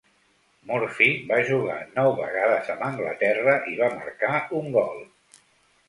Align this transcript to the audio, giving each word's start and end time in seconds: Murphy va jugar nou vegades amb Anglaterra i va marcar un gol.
Murphy 0.69 1.09
va 1.31 1.37
jugar 1.51 1.77
nou 1.99 2.11
vegades 2.21 2.73
amb 2.77 2.89
Anglaterra 2.91 3.57
i 3.75 3.79
va 3.85 3.95
marcar 4.01 4.37
un 4.63 4.77
gol. 4.81 5.03